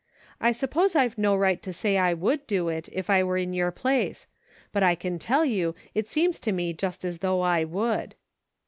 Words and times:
I 0.39 0.51
suppose 0.51 0.95
I've 0.95 1.19
no 1.19 1.35
right 1.35 1.61
to 1.61 1.71
say 1.71 1.95
I 1.99 2.15
would 2.15 2.47
do 2.47 2.69
it 2.69 2.89
if 2.91 3.07
I 3.07 3.23
were 3.23 3.37
in 3.37 3.53
your 3.53 3.69
place; 3.69 4.25
but 4.71 4.81
I 4.81 4.95
can 4.95 5.19
tell 5.19 5.45
you 5.45 5.75
it 5.93 6.07
seems 6.07 6.39
to 6.39 6.51
me 6.51 6.73
just 6.73 7.05
as 7.05 7.19
though 7.19 7.41
I 7.41 7.65
would." 7.65 8.15